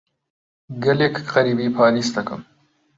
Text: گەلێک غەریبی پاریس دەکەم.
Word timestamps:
گەلێک 0.83 1.15
غەریبی 1.31 1.73
پاریس 1.77 2.09
دەکەم. 2.15 2.41